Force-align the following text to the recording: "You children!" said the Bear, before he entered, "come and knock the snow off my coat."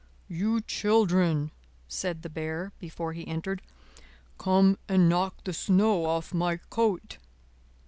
"You 0.29 0.61
children!" 0.61 1.51
said 1.87 2.23
the 2.23 2.29
Bear, 2.31 2.71
before 2.79 3.13
he 3.13 3.27
entered, 3.27 3.61
"come 4.39 4.79
and 4.89 5.07
knock 5.07 5.43
the 5.43 5.53
snow 5.53 6.05
off 6.07 6.33
my 6.33 6.57
coat." 6.57 7.19